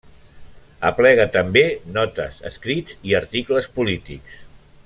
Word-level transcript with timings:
Aplega 0.89 1.27
també 1.35 1.63
notes, 1.99 2.41
escrits 2.53 2.99
i 3.11 3.17
articles 3.23 3.73
polítics. 3.81 4.43